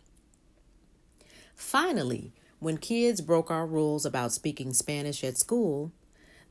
Finally, 1.53 2.31
when 2.65 2.77
kids 2.79 3.21
broke 3.21 3.51
our 3.51 3.67
rules 3.67 4.07
about 4.07 4.31
speaking 4.31 4.73
Spanish 4.73 5.23
at 5.23 5.37
school, 5.37 5.91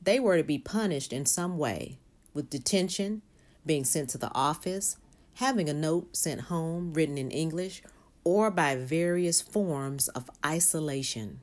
they 0.00 0.20
were 0.20 0.36
to 0.36 0.44
be 0.44 0.58
punished 0.58 1.12
in 1.12 1.26
some 1.26 1.58
way, 1.58 1.98
with 2.32 2.48
detention, 2.48 3.20
being 3.66 3.82
sent 3.82 4.10
to 4.10 4.16
the 4.16 4.32
office, 4.32 4.96
having 5.34 5.68
a 5.68 5.74
note 5.74 6.14
sent 6.14 6.42
home 6.42 6.94
written 6.94 7.18
in 7.18 7.32
English, 7.32 7.82
or 8.22 8.48
by 8.48 8.76
various 8.76 9.42
forms 9.42 10.06
of 10.06 10.30
isolation. 10.46 11.40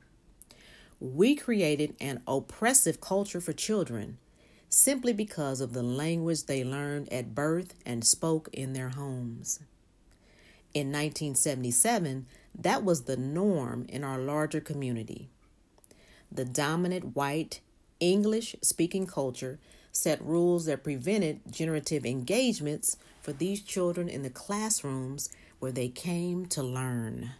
We 0.98 1.34
created 1.34 1.94
an 2.00 2.22
oppressive 2.26 2.98
culture 2.98 3.42
for 3.42 3.52
children 3.52 4.16
simply 4.70 5.12
because 5.12 5.60
of 5.60 5.74
the 5.74 5.82
language 5.82 6.44
they 6.44 6.64
learned 6.64 7.12
at 7.12 7.34
birth 7.34 7.74
and 7.84 8.06
spoke 8.06 8.48
in 8.54 8.72
their 8.72 8.88
homes. 8.88 9.60
In 10.72 10.86
1977, 10.86 12.24
that 12.58 12.84
was 12.84 13.02
the 13.02 13.16
norm 13.16 13.86
in 13.88 14.04
our 14.04 14.18
larger 14.18 14.60
community. 14.60 15.28
The 16.30 16.44
dominant 16.44 17.16
white, 17.16 17.60
English 18.00 18.56
speaking 18.62 19.06
culture 19.06 19.58
set 19.92 20.22
rules 20.24 20.64
that 20.64 20.82
prevented 20.82 21.40
generative 21.50 22.06
engagements 22.06 22.96
for 23.20 23.32
these 23.32 23.60
children 23.60 24.08
in 24.08 24.22
the 24.22 24.30
classrooms 24.30 25.28
where 25.58 25.72
they 25.72 25.88
came 25.88 26.46
to 26.46 26.62
learn. 26.62 27.32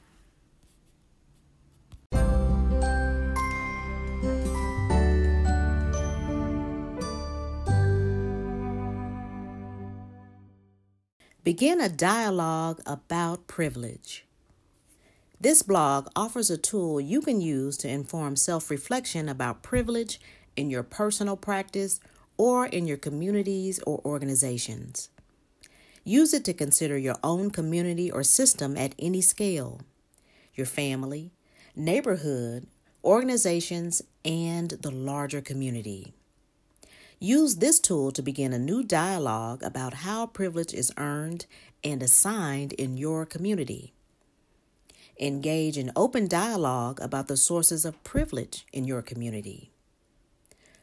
Begin 11.44 11.80
a 11.80 11.88
dialogue 11.88 12.80
about 12.86 13.48
privilege. 13.48 14.24
This 15.42 15.62
blog 15.62 16.06
offers 16.14 16.50
a 16.50 16.56
tool 16.56 17.00
you 17.00 17.20
can 17.20 17.40
use 17.40 17.76
to 17.78 17.88
inform 17.88 18.36
self 18.36 18.70
reflection 18.70 19.28
about 19.28 19.64
privilege 19.64 20.20
in 20.54 20.70
your 20.70 20.84
personal 20.84 21.36
practice 21.36 21.98
or 22.36 22.66
in 22.66 22.86
your 22.86 22.96
communities 22.96 23.80
or 23.84 24.00
organizations. 24.04 25.08
Use 26.04 26.32
it 26.32 26.44
to 26.44 26.54
consider 26.54 26.96
your 26.96 27.16
own 27.24 27.50
community 27.50 28.08
or 28.08 28.22
system 28.22 28.76
at 28.76 28.94
any 29.00 29.20
scale 29.20 29.80
your 30.54 30.66
family, 30.66 31.32
neighborhood, 31.74 32.68
organizations, 33.02 34.00
and 34.24 34.70
the 34.82 34.92
larger 34.92 35.40
community. 35.40 36.14
Use 37.18 37.56
this 37.56 37.80
tool 37.80 38.12
to 38.12 38.22
begin 38.22 38.52
a 38.52 38.60
new 38.60 38.84
dialogue 38.84 39.60
about 39.64 39.94
how 40.06 40.24
privilege 40.24 40.72
is 40.72 40.92
earned 40.96 41.46
and 41.82 42.00
assigned 42.00 42.72
in 42.74 42.96
your 42.96 43.26
community. 43.26 43.92
Engage 45.22 45.78
in 45.78 45.92
open 45.94 46.26
dialogue 46.26 46.98
about 47.00 47.28
the 47.28 47.36
sources 47.36 47.84
of 47.84 48.02
privilege 48.02 48.66
in 48.72 48.84
your 48.84 49.02
community. 49.02 49.70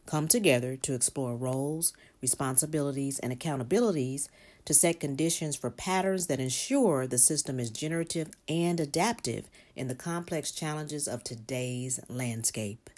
Come 0.06 0.30
together 0.30 0.78
to 0.78 0.94
explore 0.94 1.36
roles, 1.36 1.92
responsibilities, 2.22 3.20
and 3.20 3.38
accountabilities 3.38 4.30
to 4.64 4.74
set 4.74 5.02
conditions 5.02 5.58
for 5.58 5.70
patterns 5.70 6.28
that 6.28 6.40
ensure 6.40 7.06
the 7.06 7.18
system 7.18 7.60
is 7.60 7.70
generative 7.70 8.30
and 8.48 8.80
adaptive 8.80 9.50
in 9.76 9.90
the 9.90 9.94
complex 9.94 10.52
challenges 10.52 11.06
of 11.06 11.22
today's 11.22 12.00
landscape. 12.08 12.90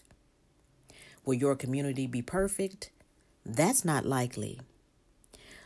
Will 1.25 1.33
your 1.33 1.55
community 1.55 2.05
be 2.05 2.21
perfect? 2.21 2.91
That's 3.43 3.83
not 3.83 4.05
likely. 4.05 4.59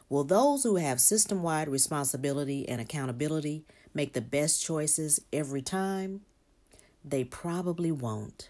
Will 0.08 0.24
those 0.24 0.64
who 0.64 0.78
have 0.78 1.02
system 1.02 1.44
wide 1.44 1.68
responsibility 1.68 2.66
and 2.70 2.80
accountability 2.80 3.66
make 3.96 4.14
the 4.14 4.22
best 4.22 4.64
choices 4.64 5.20
every 5.34 5.64
time? 5.64 6.22
They 7.04 7.24
probably 7.24 7.92
won't. 7.92 8.50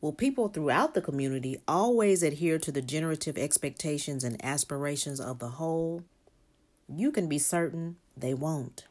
Will 0.00 0.12
people 0.12 0.48
throughout 0.48 0.94
the 0.94 1.02
community 1.02 1.60
always 1.68 2.22
adhere 2.22 2.58
to 2.60 2.72
the 2.72 2.80
generative 2.80 3.36
expectations 3.36 4.24
and 4.24 4.42
aspirations 4.42 5.20
of 5.20 5.40
the 5.40 5.50
whole? 5.50 6.04
You 6.88 7.12
can 7.12 7.28
be 7.28 7.38
certain 7.38 7.96
they 8.16 8.32
won't. 8.32 8.86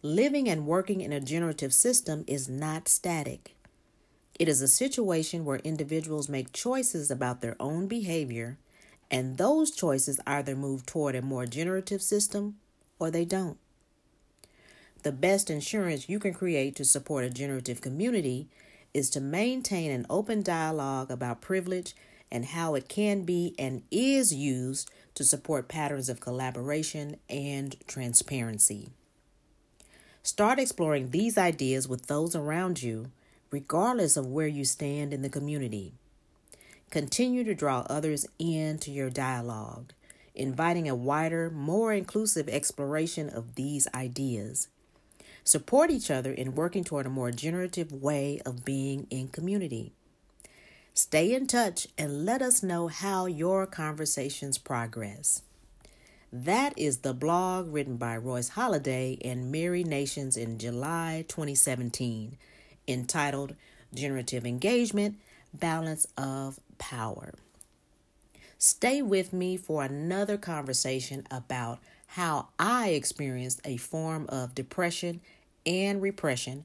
Living 0.00 0.48
and 0.48 0.66
working 0.66 1.00
in 1.00 1.12
a 1.12 1.20
generative 1.20 1.74
system 1.74 2.24
is 2.26 2.48
not 2.48 2.88
static. 2.88 3.54
It 4.38 4.48
is 4.48 4.62
a 4.62 4.68
situation 4.68 5.44
where 5.44 5.58
individuals 5.58 6.28
make 6.28 6.52
choices 6.52 7.10
about 7.10 7.40
their 7.40 7.54
own 7.60 7.86
behavior, 7.86 8.58
and 9.10 9.36
those 9.36 9.70
choices 9.70 10.18
either 10.26 10.56
move 10.56 10.86
toward 10.86 11.14
a 11.14 11.22
more 11.22 11.44
generative 11.44 12.02
system 12.02 12.56
or 12.98 13.10
they 13.10 13.26
don't. 13.26 13.58
The 15.02 15.12
best 15.12 15.50
insurance 15.50 16.08
you 16.08 16.20
can 16.20 16.32
create 16.32 16.76
to 16.76 16.84
support 16.84 17.24
a 17.24 17.30
generative 17.30 17.80
community 17.80 18.48
is 18.94 19.10
to 19.10 19.20
maintain 19.20 19.90
an 19.90 20.06
open 20.08 20.42
dialogue 20.42 21.10
about 21.10 21.40
privilege 21.40 21.94
and 22.30 22.44
how 22.46 22.74
it 22.74 22.88
can 22.88 23.24
be 23.24 23.54
and 23.58 23.82
is 23.90 24.32
used 24.32 24.90
to 25.14 25.24
support 25.24 25.68
patterns 25.68 26.08
of 26.08 26.20
collaboration 26.20 27.16
and 27.28 27.76
transparency. 27.88 28.90
Start 30.22 30.60
exploring 30.60 31.10
these 31.10 31.36
ideas 31.36 31.88
with 31.88 32.06
those 32.06 32.36
around 32.36 32.82
you 32.82 33.10
regardless 33.50 34.16
of 34.16 34.26
where 34.26 34.46
you 34.46 34.64
stand 34.64 35.12
in 35.12 35.22
the 35.22 35.28
community. 35.28 35.92
Continue 36.90 37.44
to 37.44 37.54
draw 37.54 37.80
others 37.90 38.26
into 38.38 38.90
your 38.90 39.10
dialogue, 39.10 39.92
inviting 40.34 40.88
a 40.88 40.94
wider, 40.94 41.50
more 41.50 41.92
inclusive 41.92 42.48
exploration 42.48 43.28
of 43.28 43.56
these 43.56 43.86
ideas. 43.94 44.68
Support 45.44 45.90
each 45.90 46.10
other 46.10 46.32
in 46.32 46.54
working 46.54 46.84
toward 46.84 47.06
a 47.06 47.10
more 47.10 47.30
generative 47.30 47.92
way 47.92 48.40
of 48.46 48.64
being 48.64 49.06
in 49.10 49.28
community. 49.28 49.92
Stay 50.94 51.34
in 51.34 51.46
touch 51.46 51.88
and 51.96 52.24
let 52.24 52.42
us 52.42 52.62
know 52.62 52.88
how 52.88 53.26
your 53.26 53.66
conversations 53.66 54.58
progress. 54.58 55.42
That 56.32 56.72
is 56.78 56.98
the 56.98 57.12
blog 57.12 57.72
written 57.72 57.96
by 57.96 58.16
Royce 58.16 58.50
Holladay 58.50 59.18
and 59.24 59.50
Mary 59.50 59.84
Nations 59.84 60.36
in 60.36 60.58
July 60.58 61.24
2017 61.28 62.38
entitled 62.88 63.54
Generative 63.92 64.46
Engagement 64.46 65.16
Balance 65.52 66.06
of 66.16 66.58
Power. 66.78 67.34
Stay 68.58 69.02
with 69.02 69.32
me 69.32 69.56
for 69.56 69.82
another 69.82 70.38
conversation 70.38 71.26
about 71.30 71.80
how 72.08 72.48
I 72.58 72.90
experienced 72.90 73.60
a 73.64 73.76
form 73.76 74.26
of 74.28 74.54
depression 74.54 75.20
and 75.66 76.02
repression 76.02 76.64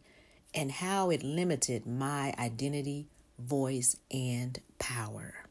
and 0.53 0.71
how 0.71 1.09
it 1.09 1.23
limited 1.23 1.85
my 1.85 2.33
identity, 2.39 3.07
voice, 3.37 3.95
and 4.11 4.59
power. 4.79 5.47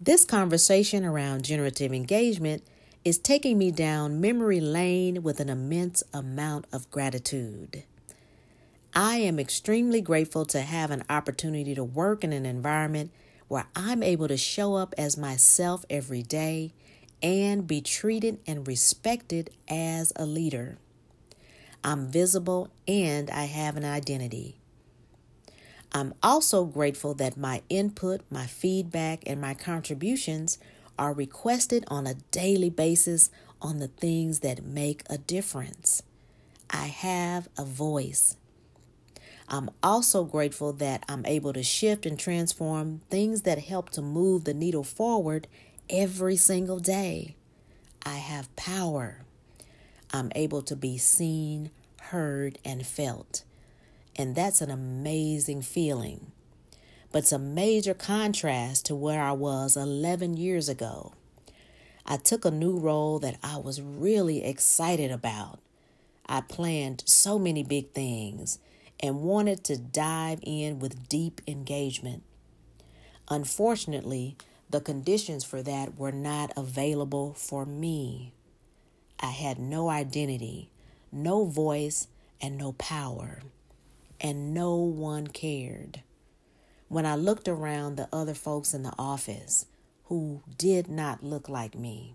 This 0.00 0.24
conversation 0.24 1.04
around 1.04 1.44
generative 1.44 1.92
engagement 1.92 2.62
is 3.04 3.18
taking 3.18 3.58
me 3.58 3.70
down 3.70 4.20
memory 4.20 4.60
lane 4.60 5.22
with 5.22 5.38
an 5.38 5.48
immense 5.48 6.02
amount 6.14 6.66
of 6.72 6.90
gratitude. 6.90 7.84
I 9.00 9.18
am 9.18 9.38
extremely 9.38 10.00
grateful 10.00 10.44
to 10.46 10.60
have 10.60 10.90
an 10.90 11.04
opportunity 11.08 11.72
to 11.76 11.84
work 11.84 12.24
in 12.24 12.32
an 12.32 12.44
environment 12.44 13.12
where 13.46 13.68
I'm 13.76 14.02
able 14.02 14.26
to 14.26 14.36
show 14.36 14.74
up 14.74 14.92
as 14.98 15.16
myself 15.16 15.84
every 15.88 16.24
day 16.24 16.72
and 17.22 17.64
be 17.64 17.80
treated 17.80 18.40
and 18.44 18.66
respected 18.66 19.50
as 19.68 20.12
a 20.16 20.26
leader. 20.26 20.78
I'm 21.84 22.08
visible 22.08 22.72
and 22.88 23.30
I 23.30 23.44
have 23.44 23.76
an 23.76 23.84
identity. 23.84 24.58
I'm 25.92 26.12
also 26.20 26.64
grateful 26.64 27.14
that 27.14 27.36
my 27.36 27.62
input, 27.68 28.22
my 28.32 28.46
feedback, 28.46 29.22
and 29.28 29.40
my 29.40 29.54
contributions 29.54 30.58
are 30.98 31.12
requested 31.12 31.84
on 31.86 32.08
a 32.08 32.14
daily 32.32 32.68
basis 32.68 33.30
on 33.62 33.78
the 33.78 33.86
things 33.86 34.40
that 34.40 34.64
make 34.64 35.04
a 35.08 35.18
difference. 35.18 36.02
I 36.68 36.86
have 36.86 37.48
a 37.56 37.64
voice. 37.64 38.34
I'm 39.50 39.70
also 39.82 40.24
grateful 40.24 40.74
that 40.74 41.04
I'm 41.08 41.24
able 41.24 41.54
to 41.54 41.62
shift 41.62 42.04
and 42.04 42.18
transform 42.18 43.00
things 43.08 43.42
that 43.42 43.58
help 43.58 43.88
to 43.90 44.02
move 44.02 44.44
the 44.44 44.52
needle 44.52 44.84
forward 44.84 45.48
every 45.88 46.36
single 46.36 46.78
day. 46.78 47.34
I 48.04 48.16
have 48.16 48.54
power. 48.56 49.22
I'm 50.12 50.30
able 50.34 50.60
to 50.62 50.76
be 50.76 50.98
seen, 50.98 51.70
heard, 52.00 52.58
and 52.62 52.86
felt. 52.86 53.42
And 54.16 54.34
that's 54.34 54.60
an 54.60 54.70
amazing 54.70 55.62
feeling. 55.62 56.32
But 57.10 57.20
it's 57.20 57.32
a 57.32 57.38
major 57.38 57.94
contrast 57.94 58.84
to 58.86 58.94
where 58.94 59.22
I 59.22 59.32
was 59.32 59.78
11 59.78 60.36
years 60.36 60.68
ago. 60.68 61.14
I 62.04 62.18
took 62.18 62.44
a 62.44 62.50
new 62.50 62.78
role 62.78 63.18
that 63.20 63.38
I 63.42 63.56
was 63.56 63.80
really 63.80 64.44
excited 64.44 65.10
about. 65.10 65.58
I 66.26 66.42
planned 66.42 67.02
so 67.06 67.38
many 67.38 67.62
big 67.62 67.92
things 67.92 68.58
and 69.00 69.20
wanted 69.20 69.64
to 69.64 69.76
dive 69.76 70.40
in 70.42 70.78
with 70.78 71.08
deep 71.08 71.40
engagement. 71.46 72.22
Unfortunately, 73.30 74.36
the 74.70 74.80
conditions 74.80 75.44
for 75.44 75.62
that 75.62 75.96
were 75.96 76.12
not 76.12 76.52
available 76.56 77.34
for 77.34 77.64
me. 77.64 78.32
I 79.20 79.30
had 79.30 79.58
no 79.58 79.88
identity, 79.88 80.70
no 81.10 81.44
voice, 81.44 82.08
and 82.40 82.56
no 82.56 82.72
power 82.72 83.40
and 84.20 84.52
no 84.52 84.76
one 84.76 85.26
cared. 85.26 86.02
When 86.88 87.06
I 87.06 87.16
looked 87.16 87.48
around 87.48 87.96
the 87.96 88.08
other 88.12 88.34
folks 88.34 88.74
in 88.74 88.82
the 88.82 88.94
office 88.98 89.66
who 90.04 90.42
did 90.56 90.88
not 90.88 91.22
look 91.22 91.48
like 91.48 91.74
me, 91.74 92.14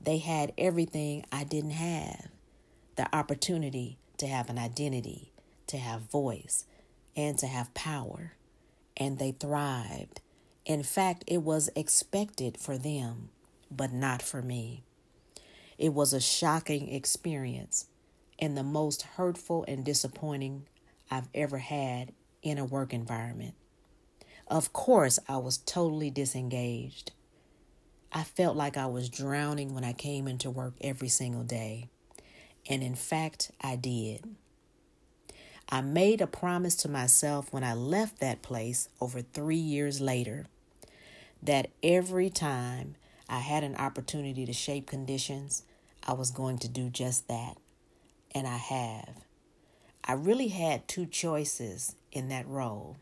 they 0.00 0.18
had 0.18 0.52
everything 0.58 1.24
I 1.30 1.44
didn't 1.44 1.70
have 1.70 2.28
the 2.96 3.14
opportunity 3.14 3.98
to 4.18 4.26
have 4.26 4.50
an 4.50 4.58
identity, 4.58 5.31
to 5.72 5.78
have 5.78 6.02
voice, 6.02 6.66
and 7.16 7.38
to 7.38 7.46
have 7.46 7.72
power. 7.74 8.34
And 8.96 9.18
they 9.18 9.32
thrived. 9.32 10.20
In 10.66 10.82
fact, 10.82 11.24
it 11.26 11.42
was 11.42 11.70
expected 11.74 12.58
for 12.58 12.76
them, 12.76 13.30
but 13.70 13.90
not 13.90 14.20
for 14.20 14.42
me. 14.42 14.84
It 15.78 15.94
was 15.94 16.12
a 16.12 16.20
shocking 16.20 16.92
experience 16.92 17.86
and 18.38 18.56
the 18.56 18.62
most 18.62 19.02
hurtful 19.02 19.64
and 19.66 19.82
disappointing 19.82 20.66
I've 21.10 21.28
ever 21.34 21.58
had 21.58 22.12
in 22.42 22.58
a 22.58 22.64
work 22.64 22.92
environment. 22.92 23.54
Of 24.46 24.74
course, 24.74 25.18
I 25.26 25.38
was 25.38 25.56
totally 25.58 26.10
disengaged. 26.10 27.12
I 28.12 28.24
felt 28.24 28.56
like 28.56 28.76
I 28.76 28.86
was 28.86 29.08
drowning 29.08 29.74
when 29.74 29.84
I 29.84 29.94
came 29.94 30.28
into 30.28 30.50
work 30.50 30.74
every 30.82 31.08
single 31.08 31.44
day. 31.44 31.88
And 32.68 32.82
in 32.82 32.94
fact, 32.94 33.50
I 33.62 33.76
did. 33.76 34.36
I 35.72 35.80
made 35.80 36.20
a 36.20 36.26
promise 36.26 36.76
to 36.76 36.90
myself 36.90 37.50
when 37.50 37.64
I 37.64 37.72
left 37.72 38.20
that 38.20 38.42
place 38.42 38.90
over 39.00 39.22
three 39.22 39.56
years 39.56 40.02
later 40.02 40.44
that 41.42 41.70
every 41.82 42.28
time 42.28 42.96
I 43.26 43.38
had 43.38 43.64
an 43.64 43.76
opportunity 43.76 44.44
to 44.44 44.52
shape 44.52 44.86
conditions, 44.86 45.62
I 46.06 46.12
was 46.12 46.30
going 46.30 46.58
to 46.58 46.68
do 46.68 46.90
just 46.90 47.26
that. 47.28 47.56
And 48.34 48.46
I 48.46 48.58
have. 48.58 49.24
I 50.04 50.12
really 50.12 50.48
had 50.48 50.86
two 50.86 51.06
choices 51.06 51.96
in 52.12 52.28
that 52.28 52.46
role. 52.46 52.98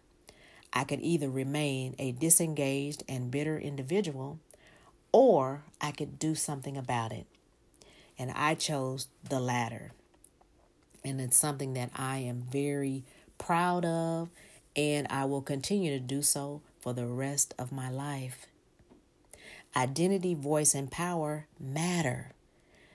I 0.73 0.85
could 0.85 1.01
either 1.01 1.29
remain 1.29 1.97
a 1.99 2.13
disengaged 2.13 3.03
and 3.09 3.33
bitter 3.33 3.59
individual 3.59 4.39
or 5.11 5.65
I 5.81 5.91
could 5.91 6.21
do 6.21 6.37
something 6.37 6.77
about 6.77 7.11
it. 7.11 7.27
And 8.17 8.31
I 8.31 8.55
chose 8.55 9.09
the 9.29 9.41
latter. 9.41 9.91
And 11.05 11.21
it's 11.21 11.37
something 11.37 11.75
that 11.75 11.91
I 11.95 12.19
am 12.19 12.43
very 12.51 13.05
proud 13.39 13.85
of, 13.85 14.29
and 14.77 15.07
I 15.11 15.25
will 15.25 15.43
continue 15.43 15.91
to 15.91 16.01
do 16.01 16.23
so 16.23 16.63
for 16.79 16.93
the 16.93 17.07
rest 17.07 17.55
of 17.59 17.73
my 17.73 17.91
life. 17.91 18.47
Identity, 19.77 20.35
voice, 20.35 20.75
and 20.75 20.91
power 20.91 21.47
matter, 21.59 22.33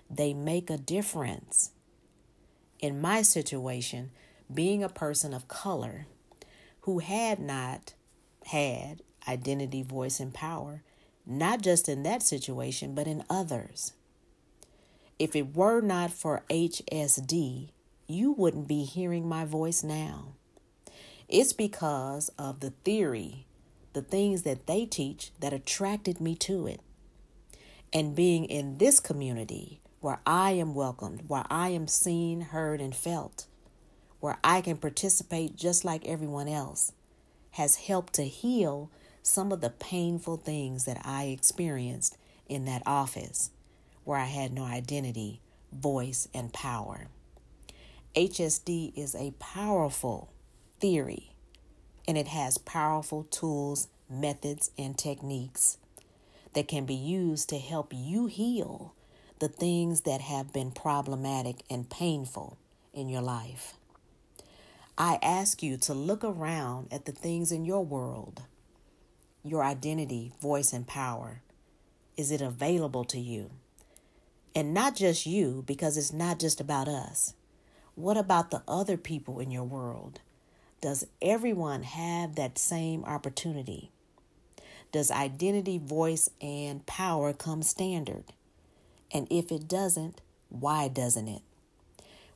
they 0.10 0.34
make 0.34 0.70
a 0.70 0.78
difference. 0.78 1.72
In 2.80 3.02
my 3.02 3.22
situation, 3.22 4.12
being 4.54 4.84
a 4.84 4.90
person 4.90 5.34
of 5.34 5.48
color 5.48 6.06
who 6.82 7.00
had 7.00 7.40
not 7.40 7.94
had 8.48 9.02
identity, 9.28 9.82
voice, 9.82 10.20
and 10.20 10.34
power, 10.34 10.84
not 11.26 11.62
just 11.62 11.90
in 11.90 12.04
that 12.04 12.22
situation, 12.22 12.94
but 12.94 13.08
in 13.08 13.24
others. 13.30 13.94
If 15.18 15.36
it 15.36 15.56
were 15.56 15.82
not 15.82 16.12
for 16.12 16.44
HSD, 16.50 17.70
you 18.08 18.32
wouldn't 18.32 18.68
be 18.68 18.84
hearing 18.84 19.28
my 19.28 19.46
voice 19.46 19.84
now. 19.84 20.34
It's 21.28 21.54
because 21.54 22.30
of 22.38 22.60
the 22.60 22.70
theory, 22.70 23.48
the 23.94 24.02
things 24.02 24.44
that 24.44 24.68
they 24.68 24.86
teach 24.86 25.32
that 25.40 25.54
attracted 25.54 26.22
me 26.22 26.36
to 26.36 26.68
it. 26.68 26.82
And 27.92 28.16
being 28.16 28.46
in 28.46 28.78
this 28.78 29.00
community 29.00 29.82
where 30.02 30.20
I 30.26 30.52
am 30.52 30.76
welcomed, 30.76 31.24
where 31.28 31.46
I 31.50 31.70
am 31.70 31.88
seen, 31.88 32.42
heard, 32.42 32.80
and 32.80 32.96
felt, 32.96 33.48
where 34.20 34.38
I 34.44 34.62
can 34.62 34.78
participate 34.78 35.56
just 35.56 35.84
like 35.84 36.06
everyone 36.06 36.48
else, 36.48 36.92
has 37.52 37.78
helped 37.78 38.14
to 38.14 38.24
heal 38.24 38.92
some 39.24 39.52
of 39.52 39.62
the 39.62 39.72
painful 39.72 40.38
things 40.38 40.86
that 40.86 41.02
I 41.04 41.26
experienced 41.26 42.18
in 42.48 42.66
that 42.66 42.84
office 42.86 43.50
where 44.04 44.20
I 44.20 44.26
had 44.26 44.54
no 44.54 44.64
identity, 44.64 45.42
voice, 45.72 46.28
and 46.36 46.54
power. 46.54 47.08
HSD 48.16 48.98
is 48.98 49.14
a 49.14 49.34
powerful 49.40 50.32
theory 50.80 51.32
and 52.08 52.18
it 52.18 52.28
has 52.28 52.58
powerful 52.58 53.24
tools, 53.24 53.90
methods, 54.10 54.72
and 54.78 54.98
techniques 54.98 55.78
that 56.54 56.68
can 56.68 56.86
be 56.86 56.96
used 56.96 57.50
to 57.50 57.58
help 57.58 57.92
you 57.94 58.28
heal 58.28 58.94
the 59.40 59.50
things 59.50 60.02
that 60.02 60.22
have 60.22 60.54
been 60.54 60.72
problematic 60.72 61.64
and 61.70 61.90
painful 61.90 62.58
in 62.94 63.10
your 63.10 63.22
life. 63.22 63.74
I 64.98 65.20
ask 65.22 65.62
you 65.62 65.76
to 65.78 65.94
look 65.94 66.24
around 66.24 66.88
at 66.92 67.04
the 67.06 67.12
things 67.12 67.52
in 67.52 67.66
your 67.66 67.84
world 67.84 68.44
your 69.46 69.64
identity, 69.64 70.32
voice, 70.42 70.74
and 70.74 70.88
power? 70.88 71.42
Is 72.18 72.32
it 72.32 72.42
available 72.42 73.04
to 73.06 73.20
you? 73.20 73.52
And 74.56 74.74
not 74.74 74.96
just 74.96 75.28
you, 75.28 75.64
because 75.68 75.98
it's 75.98 76.12
not 76.12 76.40
just 76.40 76.60
about 76.60 76.88
us. 76.88 77.36
What 77.96 78.18
about 78.18 78.52
the 78.52 78.62
other 78.68 78.98
people 78.98 79.40
in 79.40 79.52
your 79.52 79.64
world? 79.64 80.20
Does 80.82 81.08
everyone 81.22 81.84
have 81.84 82.36
that 82.36 82.58
same 82.58 83.04
opportunity? 83.06 83.92
Does 84.92 85.10
identity, 85.10 85.78
voice, 85.78 86.30
and 86.40 86.86
power 86.86 87.34
come 87.34 87.64
standard? 87.64 88.26
And 89.12 89.28
if 89.30 89.52
it 89.52 89.68
doesn't, 89.68 90.22
why 90.50 90.88
doesn't 90.88 91.28
it? 91.28 91.42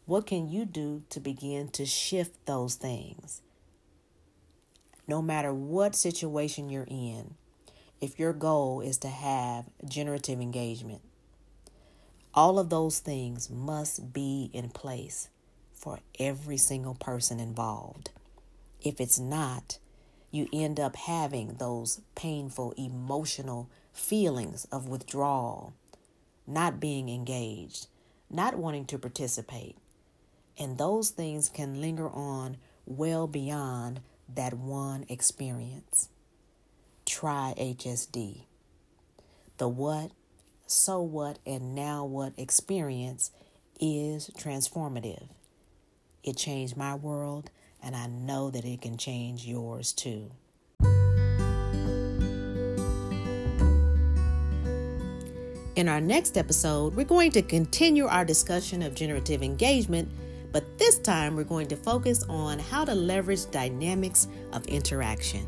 What 0.05 0.25
can 0.25 0.49
you 0.49 0.65
do 0.65 1.03
to 1.09 1.19
begin 1.19 1.69
to 1.69 1.85
shift 1.85 2.45
those 2.45 2.75
things? 2.75 3.41
no 5.09 5.23
matter 5.23 5.51
what 5.51 5.95
situation 5.95 6.69
you're 6.69 6.87
in, 6.87 7.33
if 7.99 8.19
your 8.19 8.31
goal 8.31 8.79
is 8.79 8.99
to 8.99 9.07
have 9.07 9.65
generative 9.83 10.39
engagement, 10.39 11.01
all 12.35 12.59
of 12.59 12.69
those 12.69 12.99
things 12.99 13.49
must 13.49 14.13
be 14.13 14.51
in 14.53 14.69
place 14.69 15.29
for 15.79 15.99
every 16.19 16.57
single 16.57 16.93
person 16.93 17.39
involved. 17.39 18.11
If 18.81 18.99
it's 18.99 19.17
not, 19.17 19.79
you 20.29 20.47
end 20.53 20.79
up 20.79 20.95
having 20.95 21.55
those 21.55 22.01
painful 22.15 22.73
emotional 22.77 23.69
feelings 23.93 24.65
of 24.71 24.89
withdrawal, 24.89 25.73
not 26.45 26.79
being 26.79 27.09
engaged, 27.09 27.87
not 28.29 28.55
wanting 28.55 28.85
to 28.85 28.99
participate. 28.99 29.77
And 30.57 30.77
those 30.77 31.09
things 31.09 31.47
can 31.47 31.79
linger 31.79 32.09
on 32.09 32.57
well 32.85 33.25
beyond 33.25 34.01
that 34.35 34.53
one 34.53 35.05
experience. 35.07 36.09
Try 37.05 37.53
HSD. 37.57 38.43
The 39.57 39.69
what, 39.69 40.11
so 40.67 41.01
what, 41.01 41.39
and 41.45 41.73
now 41.73 42.05
what 42.05 42.33
experience 42.37 43.31
is 43.79 44.29
transformative. 44.37 45.29
It 46.23 46.37
changed 46.37 46.77
my 46.77 46.95
world, 46.95 47.49
and 47.81 47.95
I 47.95 48.07
know 48.07 48.49
that 48.49 48.65
it 48.65 48.81
can 48.81 48.97
change 48.97 49.45
yours 49.45 49.93
too. 49.93 50.31
In 55.75 55.87
our 55.87 56.01
next 56.01 56.37
episode, 56.37 56.95
we're 56.95 57.05
going 57.05 57.31
to 57.31 57.41
continue 57.41 58.05
our 58.05 58.25
discussion 58.25 58.81
of 58.81 58.95
generative 58.95 59.41
engagement 59.41 60.09
but 60.51 60.77
this 60.77 60.97
time 60.99 61.35
we're 61.35 61.43
going 61.43 61.67
to 61.67 61.75
focus 61.75 62.23
on 62.23 62.59
how 62.59 62.83
to 62.85 62.95
leverage 62.95 63.49
dynamics 63.51 64.27
of 64.53 64.65
interaction. 64.65 65.45